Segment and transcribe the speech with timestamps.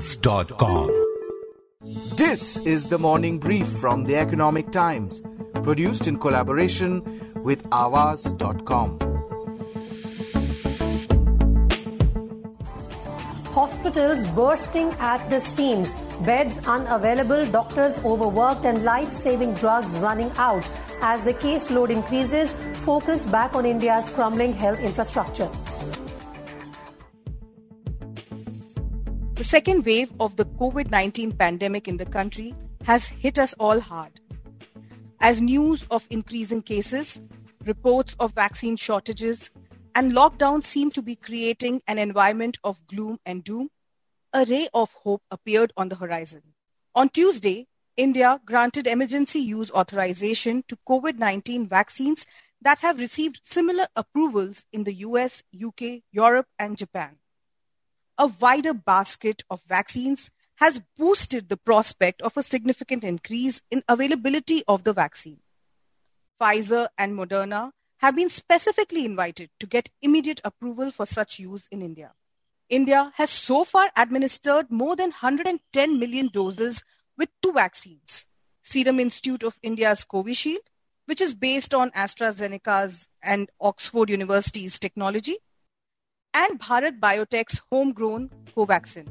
[0.00, 0.88] Aawaz.com.
[2.16, 5.20] This is the morning brief from the Economic Times,
[5.62, 7.02] produced in collaboration
[7.42, 8.98] with Aawaz.com.
[13.52, 15.94] Hospitals bursting at the seams,
[16.24, 20.66] beds unavailable, doctors overworked, and life saving drugs running out.
[21.02, 22.54] As the caseload increases,
[22.86, 25.50] focus back on India's crumbling health infrastructure.
[29.50, 32.54] Second wave of the COVID 19 pandemic in the country
[32.84, 34.20] has hit us all hard.
[35.20, 37.20] As news of increasing cases,
[37.66, 39.50] reports of vaccine shortages,
[39.96, 43.70] and lockdown seem to be creating an environment of gloom and doom,
[44.32, 46.42] a ray of hope appeared on the horizon.
[46.94, 52.24] On Tuesday, India granted emergency use authorization to COVID 19 vaccines
[52.62, 57.16] that have received similar approvals in the US, UK, Europe, and Japan.
[58.20, 64.62] A wider basket of vaccines has boosted the prospect of a significant increase in availability
[64.68, 65.38] of the vaccine.
[66.38, 71.80] Pfizer and Moderna have been specifically invited to get immediate approval for such use in
[71.80, 72.12] India.
[72.68, 76.84] India has so far administered more than 110 million doses
[77.16, 78.26] with two vaccines
[78.62, 80.68] Serum Institute of India's Covishield,
[81.06, 85.38] which is based on AstraZeneca's and Oxford University's technology,
[86.34, 89.08] and Bharat Biotech's homegrown Covaxin.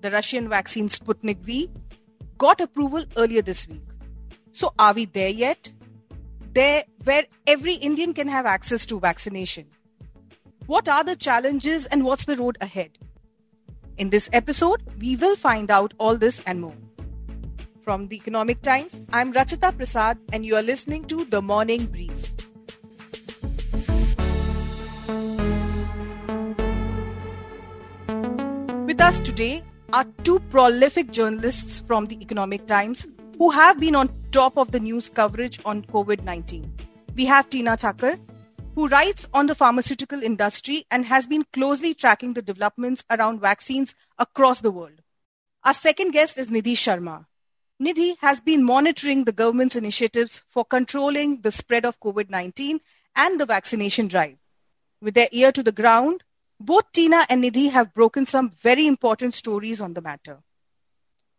[0.00, 1.70] The Russian vaccine Sputnik V
[2.38, 3.82] got approval earlier this week.
[4.52, 5.72] So, are we there yet?
[6.54, 9.66] there where every Indian can have access to vaccination.
[10.66, 12.96] What are the challenges and what's the road ahead?
[13.98, 16.76] In this episode, we will find out all this and more.
[17.82, 22.32] From the Economic Times, I'm Rachita Prasad and you are listening to The Morning Brief.
[28.94, 34.08] With us today are two prolific journalists from the Economic Times who have been on
[34.30, 36.72] top of the news coverage on COVID 19.
[37.16, 38.14] We have Teena Thacker,
[38.76, 43.96] who writes on the pharmaceutical industry and has been closely tracking the developments around vaccines
[44.16, 45.02] across the world.
[45.64, 47.26] Our second guest is Nidhi Sharma.
[47.82, 52.78] Nidhi has been monitoring the government's initiatives for controlling the spread of COVID 19
[53.16, 54.36] and the vaccination drive.
[55.02, 56.22] With their ear to the ground,
[56.64, 60.38] both Teena and Nidhi have broken some very important stories on the matter.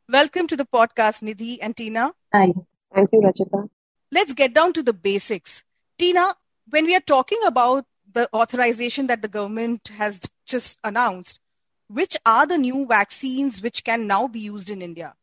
[0.08, 2.12] Welcome to the podcast, Nidhi and Teena.
[2.31, 2.53] Hi.
[2.94, 3.68] Thank you, Rachita.
[4.12, 5.63] Let's get down to the basics.
[5.97, 6.36] Teena,
[6.69, 11.40] when we are talking about the authorization that the government has just announced,
[11.88, 15.16] which are the new vaccines which can now be used in India?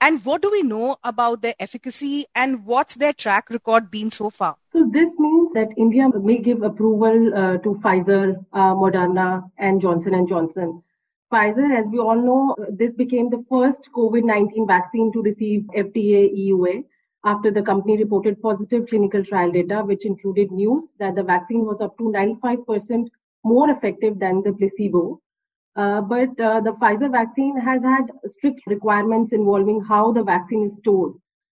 [0.00, 4.30] And what do we know about their efficacy and what's their track record been so
[4.30, 4.56] far?
[4.70, 10.14] So this means that India may give approval uh, to Pfizer, uh, Moderna, and Johnson
[10.14, 10.82] and Johnson
[11.30, 16.34] Pfizer, as we all know, this became the first COVID 19 vaccine to receive FDA
[16.34, 16.84] EUA
[17.24, 21.82] after the company reported positive clinical trial data, which included news that the vaccine was
[21.82, 23.08] up to 95%
[23.44, 25.20] more effective than the placebo.
[25.78, 30.74] Uh, but uh, the Pfizer vaccine has had strict requirements involving how the vaccine is
[30.74, 31.12] stored.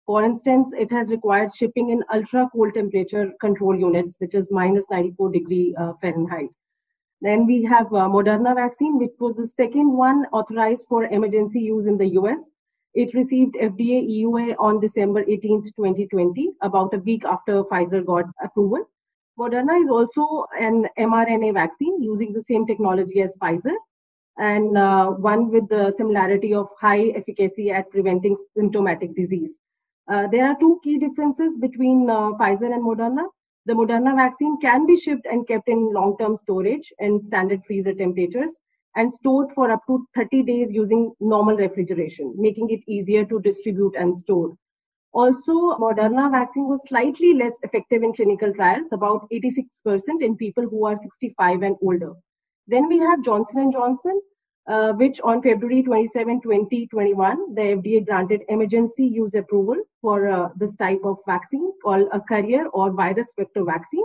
[0.06, 4.86] For instance, it has required shipping in ultra cold temperature control units, which is minus
[4.90, 6.48] 94 degree uh, Fahrenheit.
[7.20, 11.86] Then we have uh, Moderna vaccine, which was the second one authorized for emergency use
[11.86, 12.40] in the US.
[12.94, 18.84] It received FDA EUA on December 18, 2020, about a week after Pfizer got approval.
[19.38, 23.76] Moderna is also an mRNA vaccine using the same technology as Pfizer
[24.38, 29.58] and uh, one with the similarity of high efficacy at preventing symptomatic disease.
[30.08, 33.26] Uh, there are two key differences between uh, Pfizer and Moderna.
[33.66, 38.58] The Moderna vaccine can be shipped and kept in long-term storage in standard freezer temperatures
[38.96, 43.94] and stored for up to 30 days using normal refrigeration, making it easier to distribute
[43.96, 44.56] and store.
[45.12, 49.64] Also, Moderna vaccine was slightly less effective in clinical trials, about 86%
[50.22, 52.12] in people who are 65 and older.
[52.66, 54.20] Then we have Johnson & Johnson,
[54.68, 60.76] uh, which on February 27, 2021, the FDA granted emergency use approval for uh, this
[60.76, 64.04] type of vaccine called a carrier or virus vector vaccine.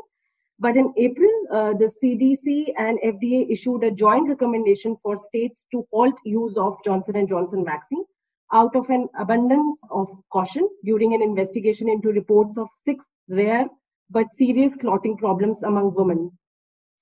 [0.60, 5.86] But in April, uh, the CDC and FDA issued a joint recommendation for states to
[5.92, 8.06] halt use of Johnson & Johnson vaccine
[8.54, 13.68] out of an abundance of caution during an investigation into reports of six rare
[14.12, 16.32] but serious clotting problems among women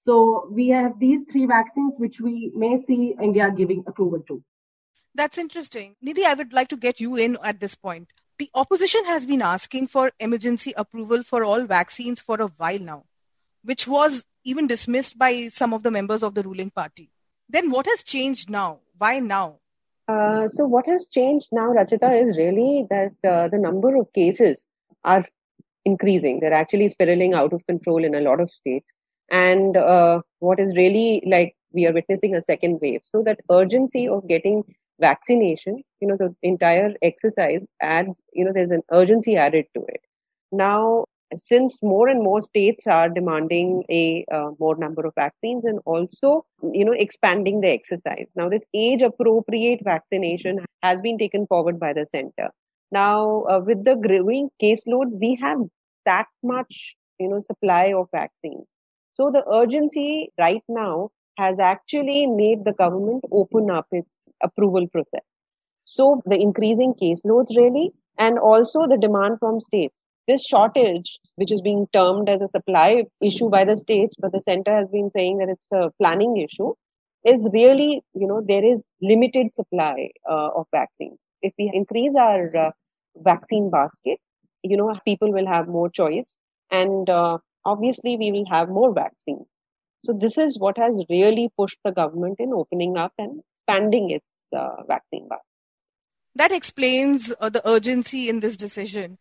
[0.03, 4.44] so we have these three vaccines which we may see India giving approval to.
[5.13, 5.95] That's interesting.
[6.06, 8.12] Nidhi, I would like to get you in at this point.
[8.39, 13.03] The opposition has been asking for emergency approval for all vaccines for a while now,
[13.63, 17.12] which was even dismissed by some of the members of the ruling party.
[17.50, 18.80] Then what has changed now?
[18.98, 19.59] Why now?
[20.07, 24.65] Uh, so what has changed now, Rachita, is really that uh, the number of cases
[25.03, 25.25] are
[25.86, 26.39] increasing.
[26.39, 28.94] They're actually spiraling out of control in a lot of states.
[29.31, 33.01] And uh, what is really like we are witnessing a second wave.
[33.04, 34.63] So that urgency of getting
[35.00, 40.01] vaccination, you know, the entire exercise adds, you know, there's an urgency added to it.
[40.51, 41.06] Now,
[41.36, 46.45] since more and more states are demanding a uh, more number of vaccines and also
[46.74, 51.94] you know expanding the exercise now this age appropriate vaccination has been taken forward by
[51.94, 52.50] the center
[52.92, 55.60] now uh, with the growing caseloads we have
[56.06, 58.68] that much you know supply of vaccines
[59.22, 65.26] so the urgency right now has actually made the government open up its approval process.
[65.86, 69.96] So the increasing caseloads really and also the demand from states.
[70.28, 74.42] This shortage, which is being termed as a supply issue by the states, but the
[74.42, 76.74] center has been saying that it's a planning issue,
[77.26, 81.20] is really, you know, there is limited supply uh, of vaccines.
[81.42, 82.72] If we increase our uh,
[83.18, 84.20] vaccine basket,
[84.64, 86.38] you know, people will have more choice.
[86.72, 89.46] And uh, obviously we will have more vaccines.
[90.04, 94.25] So this is what has really pushed the government in opening up and expanding its
[94.56, 95.46] uh, vaccine basket.
[96.36, 99.18] That explains uh, the urgency in this decision.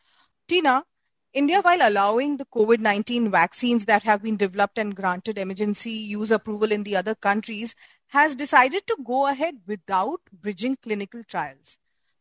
[0.48, 0.84] Teena,
[1.32, 6.30] India, while allowing the COVID 19 vaccines that have been developed and granted emergency use
[6.30, 7.74] approval in the other countries,
[8.08, 11.78] has decided to go ahead without bridging clinical trials.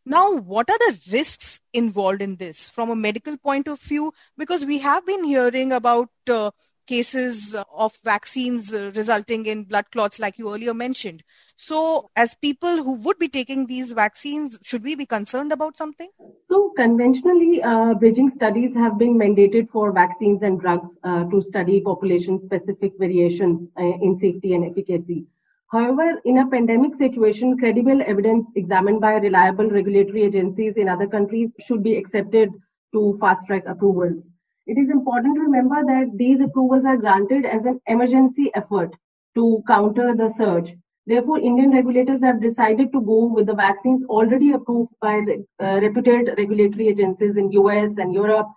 [0.10, 4.12] Now, what are the risks involved in this from a medical point of view?
[4.40, 6.50] Because we have been hearing about uh,
[6.88, 11.22] cases of vaccines resulting in blood clots, like you earlier mentioned.
[11.56, 16.10] So, as people who would be taking these vaccines, should we be concerned about something?
[16.40, 21.82] So, conventionally, uh, bridging studies have been mandated for vaccines and drugs uh, to study
[21.82, 25.28] population specific variations uh, in safety and efficacy.
[25.72, 31.56] However, in a pandemic situation, credible evidence examined by reliable regulatory agencies in other countries
[31.60, 32.50] should be accepted
[32.94, 34.32] to fast track approvals.
[34.66, 38.96] It is important to remember that these approvals are granted as an emergency effort
[39.36, 40.76] to counter the surge.
[41.06, 45.24] Therefore, Indian regulators have decided to go with the vaccines already approved by
[45.60, 48.48] uh, reputed regulatory agencies in US and Europe.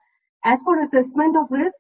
[0.45, 1.77] As for assessment of risk,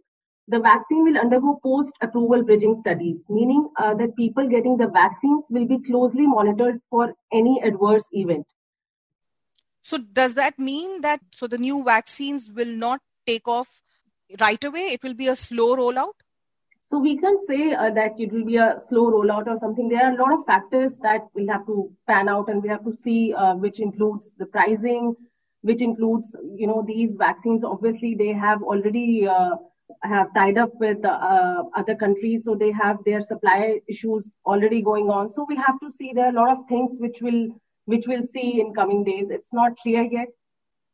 [0.52, 5.66] the vaccine will undergo post-approval bridging studies, meaning uh, that people getting the vaccines will
[5.66, 8.46] be closely monitored for any adverse event.
[9.81, 13.82] So does that mean that so the new vaccines will not take off
[14.40, 14.82] right away?
[14.96, 16.12] It will be a slow rollout?
[16.84, 19.88] So we can say uh, that it will be a slow rollout or something.
[19.88, 22.84] There are a lot of factors that we'll have to pan out and we have
[22.84, 25.16] to see, uh, which includes the pricing,
[25.62, 27.64] which includes, you know, these vaccines.
[27.64, 29.56] Obviously, they have already uh,
[30.03, 35.11] have tied up with uh, other countries, so they have their supply issues already going
[35.11, 35.31] on.
[35.31, 36.12] So we have to see.
[36.12, 37.49] There are a lot of things which will
[37.85, 39.31] which we'll see in coming days.
[39.31, 40.29] It's not clear yet.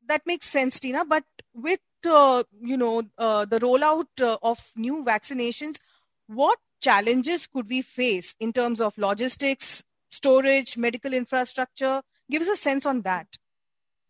[0.07, 1.07] That makes sense, Teena.
[1.07, 1.25] But
[1.55, 5.77] with uh, you know uh, the rollout uh, of new vaccinations,
[6.27, 12.03] what challenges could we face in terms of logistics, storage, medical infrastructure?
[12.31, 13.37] Give us a sense on that.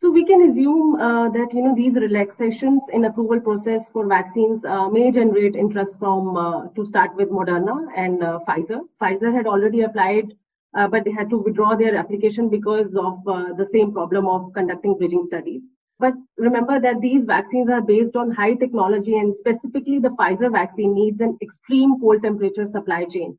[0.00, 4.64] So we can assume uh, that you know these relaxations in approval process for vaccines
[4.64, 8.82] uh, may generate interest from uh, to start with Moderna and Pfizer.
[9.02, 10.34] Pfizer had already applied,
[10.72, 15.24] but they had to withdraw their application because of the same problem of conducting bridging
[15.24, 15.68] studies.
[15.98, 20.94] But remember that these vaccines are based on high technology and specifically the Pfizer vaccine
[20.94, 23.36] needs an extreme cold temperature supply chain.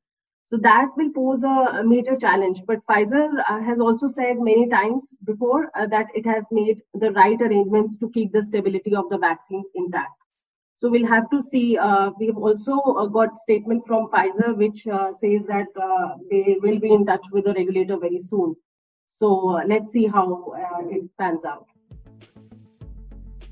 [0.49, 2.63] So that will pose a, major challenge.
[2.65, 7.11] But Pfizer uh, has also said many times before uh, that it has made the
[7.11, 10.17] right arrangements to keep the stability of the vaccines intact.
[10.73, 11.77] So we'll have to see.
[11.77, 16.57] Uh, we have also uh, got statement from Pfizer which uh, says that uh, they
[16.63, 18.55] will be in touch with the regulator very soon.
[19.05, 20.53] So let's see how
[20.89, 21.67] it pans out.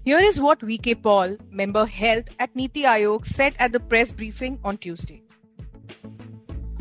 [0.04, 4.60] Here is what VK Paul, member health at Niti Aayog, said at the press briefing
[4.64, 5.27] on Tuesday.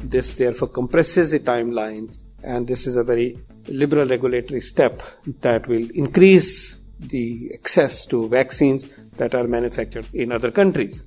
[0.08, 5.02] This therefore compresses the timelines, and this is a very liberal regulatory step
[5.40, 8.86] that will increase the access to vaccines
[9.16, 11.02] that are manufactured in other countries.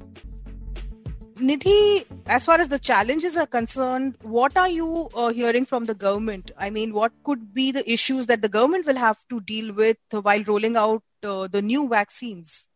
[1.37, 5.95] Nidhi, as far as the challenges are concerned, what are you uh, hearing from the
[5.95, 6.51] government?
[6.57, 9.97] I mean, what could be the issues that the government will have to deal with
[10.11, 12.68] while rolling out uh, the new vaccines?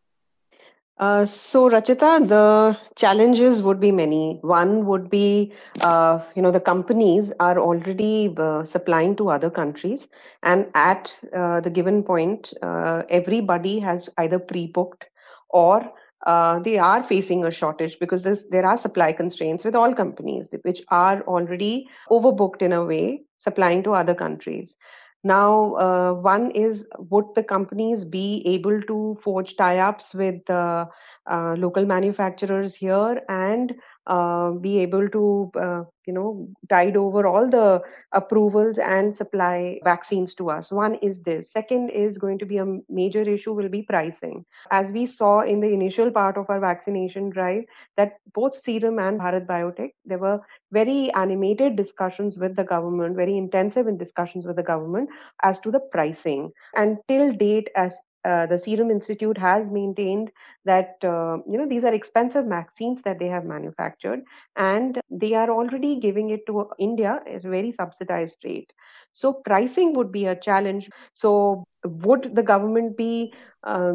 [0.98, 4.38] Uh, so, Rachita, the challenges would be many.
[4.42, 10.08] One would be, uh, you know, the companies are already uh, supplying to other countries,
[10.42, 15.04] and at uh, the given point, uh, everybody has either pre-booked
[15.50, 15.90] or
[16.26, 20.82] uh, they are facing a shortage because there are supply constraints with all companies which
[20.90, 24.76] are already overbooked in a way supplying to other countries
[25.24, 30.86] Now, uh, one is would the companies be able to forge tie ups with uh,
[31.30, 33.22] uh, local manufacturers here?
[33.28, 33.74] And
[34.06, 37.80] uh, be able to, uh, you know, tide over all the
[38.12, 40.70] approvals and supply vaccines to us.
[40.70, 41.50] One is this.
[41.50, 44.44] Second is going to be a major issue will be pricing.
[44.70, 47.64] As we saw in the initial part of our vaccination drive,
[47.96, 50.40] that both Serum and Bharat Biotech, there were
[50.72, 55.08] very animated discussions with the government, very intensive in discussions with the government
[55.42, 56.50] as to the pricing.
[56.74, 60.30] And till date, as uh, the Serum Institute has maintained
[60.64, 64.20] that uh, you know these are expensive vaccines that they have manufactured,
[64.56, 68.72] and they are already giving it to India at a very subsidized rate.
[69.12, 70.90] So pricing would be a challenge.
[71.14, 73.94] So would the government be uh,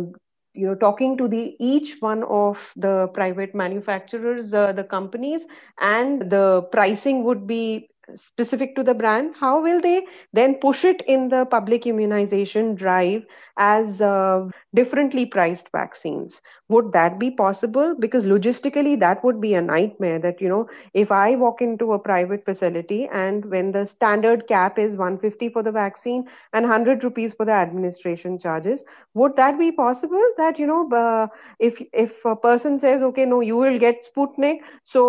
[0.53, 5.45] you know talking to the each one of the private manufacturers uh, the companies
[5.79, 11.01] and the pricing would be specific to the brand how will they then push it
[11.07, 13.25] in the public immunization drive
[13.57, 16.41] as uh, differently priced vaccines?
[16.69, 17.95] Would that be possible?
[17.99, 21.99] Because logistically that would be a nightmare that you know if i walk into a
[21.99, 27.33] private facility and when the standard cap is 150 for the vaccine and 100 rupees
[27.33, 30.23] for the administration charges would that be possible?
[30.37, 31.27] That you know uh,
[31.59, 35.03] if if a person says okay no you will get sputnik so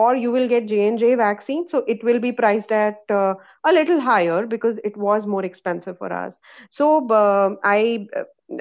[0.00, 4.00] or you will get j&j vaccine so it will be priced at uh, a little
[4.00, 6.40] higher because it was more expensive for us
[6.70, 8.08] so uh, i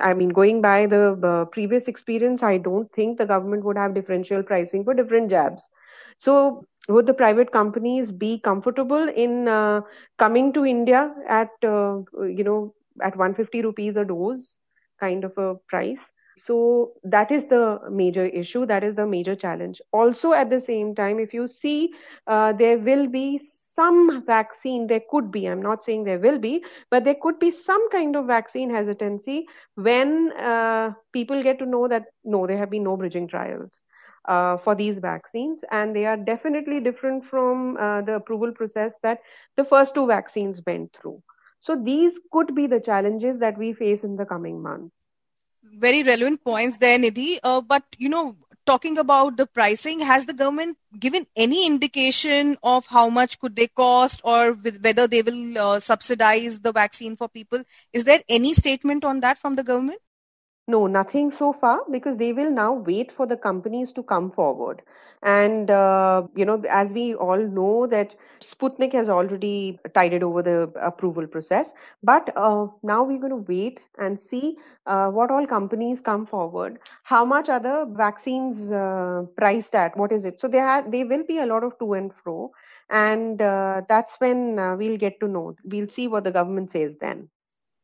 [0.01, 4.43] I mean, going by the previous experience, I don't think the government would have differential
[4.43, 5.69] pricing for different jabs.
[6.17, 9.81] So, would the private companies be comfortable in uh,
[10.17, 14.57] coming to India at, uh, you know, at 150 rupees a dose
[14.99, 16.11] kind of a price?
[16.37, 18.65] So, that is the major issue.
[18.65, 19.81] That is the major challenge.
[19.91, 21.93] Also, at the same time, if you see,
[22.27, 23.39] uh, there will be
[23.75, 25.45] some vaccine there could be.
[25.47, 29.47] I'm not saying there will be but there could be some kind of vaccine hesitancy
[29.75, 33.83] when uh, people get to know that no there have been no bridging trials
[34.27, 35.61] uh, for these vaccines.
[35.71, 39.19] And they are definitely different from uh, the approval process that
[39.55, 41.21] the first two vaccines went through.
[41.59, 45.07] So these could be the challenges that we face in the coming months.
[45.63, 47.39] Very relevant points there nidhi.
[47.43, 52.87] Uh, but you know talking about the pricing, has the government given any indication of
[52.87, 57.63] how much could they cost or whether they will uh, subsidize the vaccine for people?
[57.93, 59.99] Is there any statement on that from the government?
[60.67, 64.81] No, nothing so far because they will now wait for the companies to come forward.
[65.23, 70.71] And, uh, you know, as we all know that Sputnik has already tided over the
[70.81, 71.73] approval process.
[72.03, 74.57] But uh, now we're going to wait and see
[74.87, 76.79] uh, what all companies come forward.
[77.03, 79.95] How much are the vaccines uh, priced at?
[79.97, 80.39] What is it?
[80.39, 82.51] So there, ha- there will be a lot of to and fro.
[82.89, 85.55] And uh, that's when uh, we'll get to know.
[85.63, 87.29] We'll see what the government says then.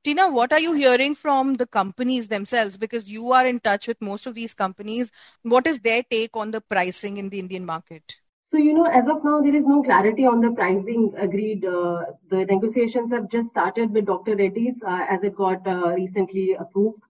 [0.04, 2.76] Teena, what are you hearing from the companies themselves?
[2.76, 5.12] Because you are in touch with most of these companies.
[5.44, 8.16] What is their take on the pricing in the Indian market?
[8.42, 11.64] So, you know, as of now, there is no clarity on the pricing agreed.
[11.64, 14.36] Uh, the negotiations have just started with Dr.
[14.36, 17.02] Reddy's uh, as it got uh, recently approved.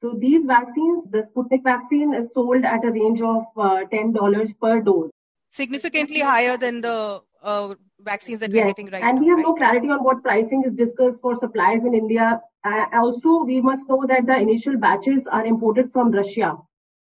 [0.00, 4.80] So, these vaccines, the Sputnik vaccine is sold at a range of $10 uh, per
[4.80, 5.10] dose.
[5.50, 8.62] Significantly higher than the uh, vaccines that yes.
[8.62, 9.46] we're getting right and now, we have right?
[9.46, 12.40] no clarity on what pricing is discussed for supplies in india.
[12.64, 16.56] Uh, also we must know that the initial batches are imported from russia.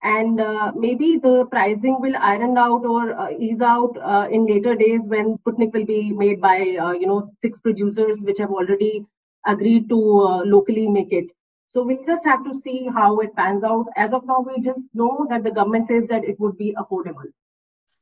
[0.05, 4.75] And uh, maybe the pricing will iron out or uh, ease out uh, in later
[4.75, 9.07] days when sputnik will be made by uh, you know six producers which have already
[9.47, 11.27] agreed to uh, locally make it.
[11.67, 13.87] So we'll just have to see how it pans out.
[13.97, 17.31] As of now we just know that the government says that it would be affordable.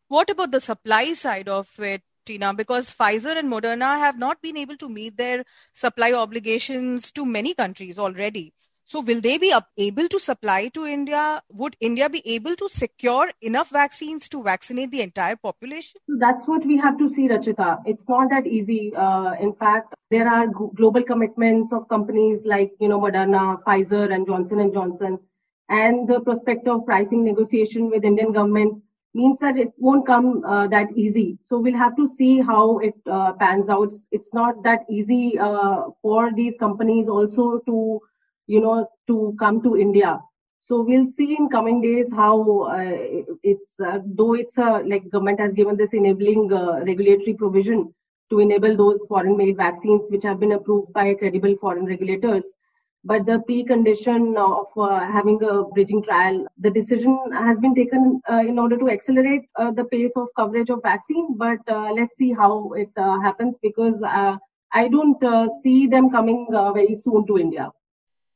[0.08, 4.56] What about the supply side of it Teena, because Pfizer and Moderna have not been
[4.56, 8.54] able to meet their supply obligations to many countries already.
[8.84, 11.40] So, will they be able to supply to India?
[11.52, 16.00] Would India be able to secure enough vaccines to vaccinate the entire population?
[16.08, 17.78] That's what we have to see, Rachita.
[17.86, 18.92] It's not that easy.
[18.96, 24.26] Uh, in fact, there are global commitments of companies like you know Moderna, Pfizer, and
[24.26, 25.20] Johnson and Johnson,
[25.68, 28.82] and the prospect of pricing negotiation with Indian government
[29.14, 31.38] means that it won't come uh, that easy.
[31.42, 33.92] So we'll have to see how it uh, pans out.
[34.12, 38.00] It's, not that easy uh, for these companies also to,
[38.46, 40.20] you know, to come to India.
[40.60, 45.40] So we'll see in coming days how uh, it's, uh, though it's a, like government
[45.40, 47.92] has given this enabling uh, regulatory provision
[48.30, 52.54] to enable those foreign made vaccines which have been approved by credible foreign regulators
[53.04, 58.42] but the precondition of uh, having a bridging trial, the decision has been taken uh,
[58.46, 61.36] in order to accelerate uh, the pace of coverage of vaccine.
[61.36, 64.36] But uh, let's see how it uh, happens because uh,
[64.72, 67.70] I don't uh, see them coming uh, very soon to India.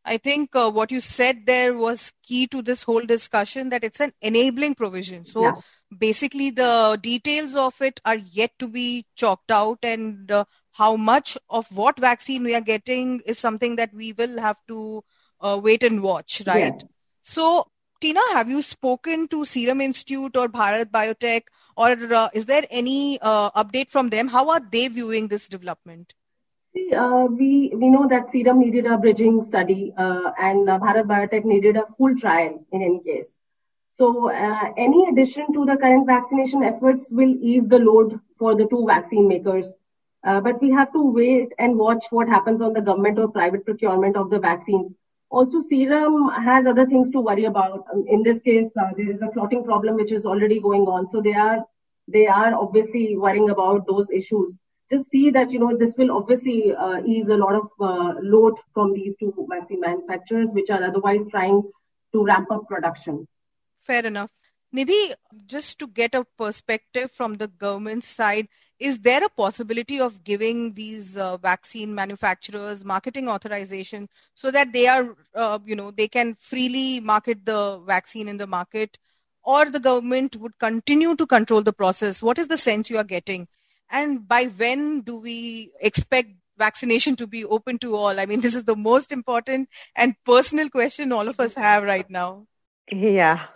[0.04, 4.00] I think uh, what you said there was key to this whole discussion that it's
[4.00, 5.24] an enabling provision.
[5.24, 5.52] So yeah.
[5.96, 10.44] basically, the details of it are yet to be chalked out, and uh,
[10.74, 15.04] how much of what vaccine we are getting is something that we will have to
[15.40, 16.74] uh, wait and watch, right?
[16.74, 16.84] Yes.
[17.22, 17.68] So,
[18.02, 21.42] Teena, have you spoken to Serum Institute or Bharat Biotech,
[21.76, 24.26] or uh, is there any uh, update from them?
[24.26, 26.12] How are they viewing this development?
[26.74, 31.06] See, uh, we we know that Serum needed a bridging study, uh, and uh, Bharat
[31.06, 33.36] Biotech needed a full trial in any case.
[33.86, 38.66] So, uh, any addition to the current vaccination efforts will ease the load for the
[38.66, 39.72] two vaccine makers.
[40.24, 43.64] Uh, but we have to wait and watch what happens on the government or private
[43.64, 44.94] procurement of the vaccines.
[45.30, 47.84] Also, Serum has other things to worry about.
[47.92, 51.08] Um, in this case, uh, there is a clotting problem which is already going on.
[51.08, 51.64] So they are
[52.08, 54.58] they are obviously worrying about those issues
[54.90, 58.54] just see that you know this will obviously uh, ease a lot of uh, load
[58.72, 61.62] from these two vaccine manufacturers which are otherwise trying
[62.12, 63.26] to ramp up production
[63.80, 64.30] fair enough
[64.76, 65.00] nidhi
[65.46, 70.74] just to get a perspective from the government side is there a possibility of giving
[70.74, 76.34] these uh, vaccine manufacturers marketing authorization so that they are uh, you know they can
[76.38, 78.98] freely market the vaccine in the market
[79.44, 83.04] or the government would continue to control the process what is the sense you are
[83.04, 83.46] getting
[83.90, 88.18] and by when do we expect vaccination to be open to all?
[88.20, 92.08] I mean, this is the most important and personal question all of us have right
[92.08, 92.46] now.
[92.92, 93.46] Yeah.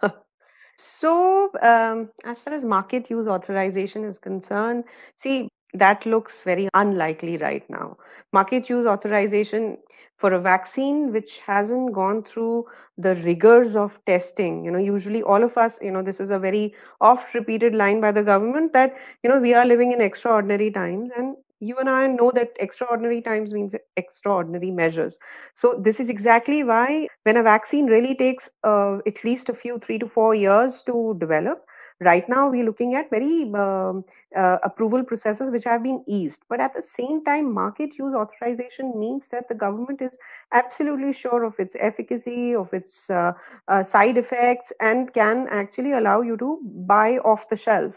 [0.78, 4.84] So, um, as far as market use authorization is concerned,
[5.16, 7.98] see, that looks very unlikely right now.
[8.32, 9.78] Market use authorization
[10.16, 12.66] for a vaccine which hasn't gone through
[12.96, 16.38] the rigors of testing you know usually all of us you know this is a
[16.38, 20.70] very oft repeated line by the government that you know we are living in extraordinary
[20.70, 25.18] times and you and I know that extraordinary times means extraordinary measures.
[25.54, 29.78] So, this is exactly why when a vaccine really takes uh, at least a few,
[29.78, 31.64] three to four years to develop,
[32.00, 34.04] right now we're looking at very um,
[34.36, 38.92] uh, approval processes which have been eased but at the same time market use authorization
[38.98, 40.16] means that the government is
[40.52, 43.32] absolutely sure of its efficacy of its uh,
[43.68, 47.94] uh, side effects and can actually allow you to buy off the shelf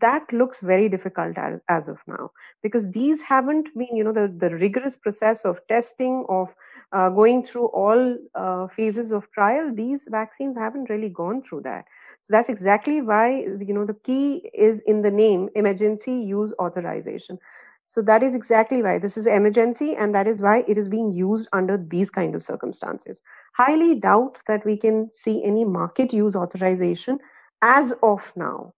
[0.00, 2.30] that looks very difficult as, as of now
[2.62, 6.48] because these haven't been you know the, the rigorous process of testing of
[6.92, 11.84] uh, going through all uh, phases of trial these vaccines haven't really gone through that
[12.22, 17.38] so that's exactly why, you know, the key is in the name emergency use authorization.
[17.86, 21.12] So that is exactly why this is emergency, and that is why it is being
[21.12, 23.22] used under these kind of circumstances.
[23.56, 27.18] Highly doubt that we can see any market use authorization
[27.62, 28.74] as of now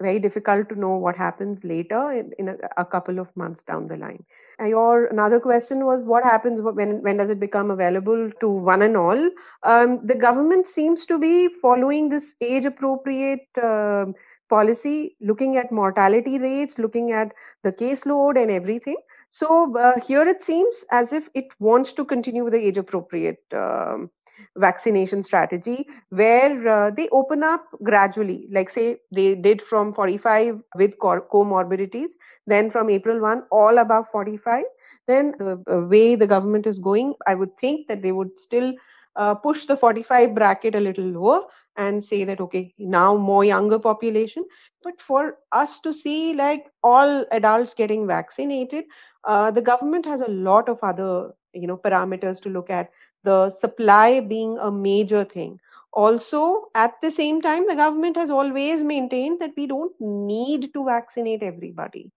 [0.00, 3.88] very difficult to know what happens later in, in a, a, couple of months down
[3.88, 4.24] the line.
[4.58, 8.82] And Your another question was what happens when when does it become available to one
[8.82, 9.30] and all?
[9.62, 14.06] Um, the government seems to be following this age appropriate uh,
[14.48, 17.32] policy, looking at mortality rates, looking at
[17.62, 18.96] the caseload and everything.
[19.30, 24.10] So uh, here it seems as if it wants to continue the age appropriate um,
[24.56, 28.48] vaccination strategy where uh, they open up gradually.
[28.52, 32.12] Like say they did from 45 with comorbidities
[32.46, 34.64] then from april 1 all above 45
[35.06, 38.72] then the way the government is going i would think that they would still
[39.16, 41.42] uh, push the 45 bracket a little lower
[41.76, 44.44] and say that okay now more younger population.
[44.82, 48.84] But for us to see like all adults getting vaccinated
[49.24, 52.90] uh, the government has a lot of other you know parameters to look at
[53.24, 55.58] the supply being a major thing.
[55.92, 60.84] Also, at the same time, the government has always maintained that we don't need to
[60.84, 62.10] vaccinate everybody.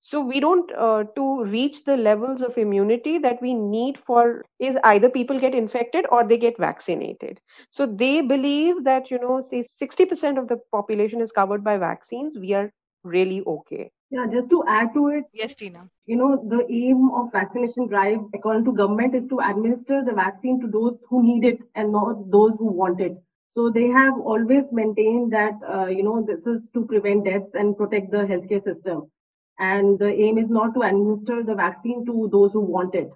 [0.00, 4.78] So we don't uh, to reach the levels of immunity that we need for is
[4.84, 7.40] either people get infected or they get vaccinated.
[7.70, 12.38] So they believe that you know say 60% of the population is covered by vaccines.
[12.38, 12.72] We are
[13.04, 13.90] really okay.
[14.10, 15.24] Yeah, just to add to it.
[15.32, 15.88] Yes, Teena.
[16.06, 20.60] You know, the aim of vaccination drive, according to government, is to administer the vaccine
[20.60, 23.16] to those who need it and not those who want it.
[23.56, 27.76] So they have always maintained that, uh, you know, this is to prevent deaths and
[27.76, 29.10] protect the healthcare system.
[29.58, 33.10] And the aim is not to administer the vaccine to those who want it.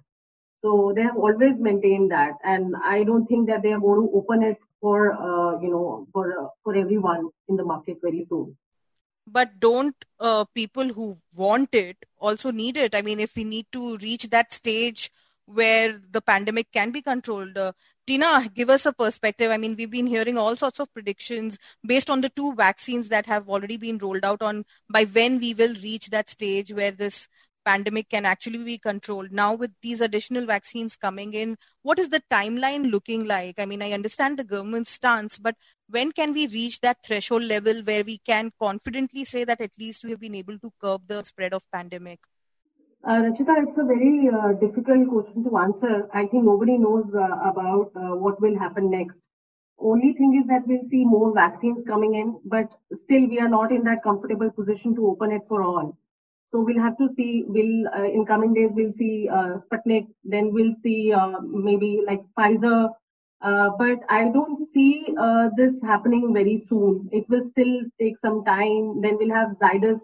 [0.61, 2.33] So they have always maintained that.
[2.43, 6.07] And I don't think that they are going to open it for, uh, you know,
[6.13, 8.57] for, uh, for everyone in the market very soon
[9.31, 12.95] but don't uh, people who want it also need it.
[12.95, 15.11] I mean if we need to reach that stage
[15.45, 17.71] where the pandemic can be controlled uh,
[18.07, 19.51] teena give us a perspective.
[19.51, 23.25] I mean we've been hearing all sorts of predictions based on the two vaccines that
[23.25, 27.27] have already been rolled out on by when we will reach that stage where this
[27.69, 29.31] pandemic can actually be controlled.
[29.31, 33.59] Now, with these additional vaccines coming in, what is the timeline looking like?
[33.59, 35.55] I mean, I understand the government's stance, but
[35.89, 40.03] when can we reach that threshold level where we can confidently say that at least
[40.03, 42.19] we have been able to curb the spread of pandemic?
[43.07, 46.09] Uh, Rachita, it's a very uh, difficult question to answer.
[46.13, 49.15] I think nobody knows uh, about uh, what will happen next.
[49.79, 52.67] Only thing is that we'll see more vaccines coming in, but
[53.05, 55.97] still we are not in that comfortable position to open it for all.
[56.51, 57.43] So we'll have to see.
[57.47, 62.89] We'll uh, in coming days we'll see uh, Sputnik, then we'll see maybe like Pfizer.
[63.41, 65.15] but I don't see
[65.57, 67.09] this happening very soon.
[67.11, 69.01] It will still take some time.
[69.01, 70.01] Then we'll have Zydus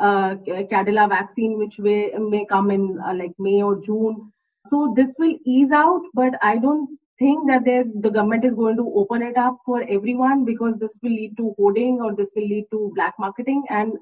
[0.00, 0.36] uh,
[0.72, 4.32] Cadila vaccine, which may, may come in uh, like May or June.
[4.70, 8.92] So this will ease out, but I don't think that the government is going to
[8.94, 12.66] open it up for everyone because this will lead to hoarding or this will lead
[12.70, 13.64] to black marketing.
[13.68, 13.92] And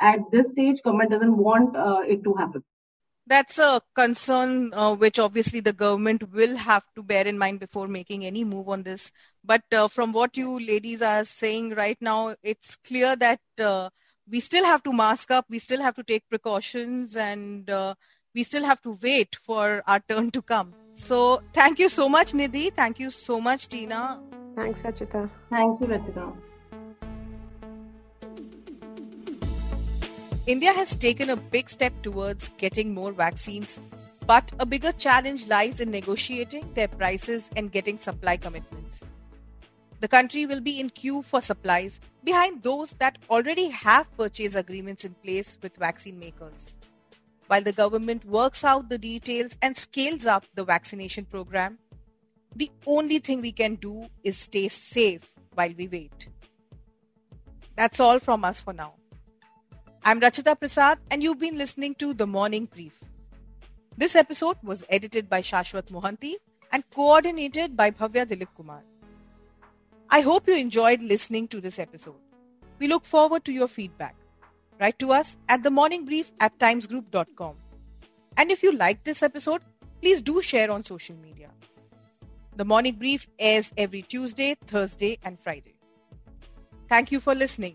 [0.00, 2.62] at this stage, government doesn't want uh, it to happen.
[3.28, 7.88] That's a concern uh, which obviously the government will have to bear in mind before
[7.88, 9.10] making any move on this.
[9.42, 13.90] But uh, from what you ladies are saying right now, it's clear that uh,
[14.30, 17.94] we still have to mask up, we still have to take precautions, and uh,
[18.34, 20.74] we still have to wait for our turn to come.
[20.92, 22.72] So, thank you so much, Nidhi.
[22.72, 24.20] Thank you so much, Teena.
[24.54, 25.28] Thanks, Rachita.
[25.50, 26.32] Thank you, Rachita.
[30.46, 33.80] India has taken a big step towards getting more vaccines,
[34.28, 39.04] but a bigger challenge lies in negotiating their prices and getting supply commitments.
[39.98, 45.04] The country will be in queue for supplies behind those that already have purchase agreements
[45.04, 46.72] in place with vaccine makers.
[47.48, 51.78] While the government works out the details and scales up the vaccination program,
[52.54, 56.28] the only thing we can do is stay safe while we wait.
[57.74, 58.94] That's all from us for now.
[60.08, 63.00] I'm Rachita Prasad, and you've been listening to The Morning Brief.
[63.98, 66.34] This episode was edited by Shashwat Mohanty
[66.70, 68.84] and coordinated by Bhavya Dilip Kumar.
[70.08, 72.20] I hope you enjoyed listening to this episode.
[72.78, 74.14] We look forward to your feedback.
[74.78, 77.56] Write to us at themorningbrief at timesgroup.com.
[78.36, 79.62] And if you like this episode,
[80.00, 81.50] please do share on social media.
[82.54, 85.74] The Morning Brief airs every Tuesday, Thursday, and Friday.
[86.88, 87.74] Thank you for listening.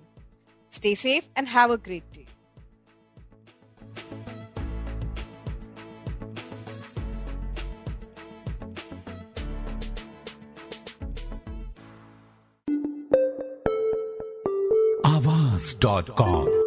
[0.71, 2.25] Stay safe and have a great day.
[15.79, 16.60] dot com.